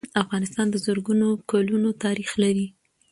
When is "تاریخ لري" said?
2.03-2.67